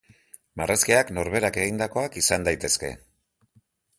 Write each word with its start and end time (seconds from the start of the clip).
Marrazkiak 0.61 1.11
norberak 1.17 1.59
egindakoak 1.65 2.19
izan 2.23 2.47
daitezke. 2.47 2.93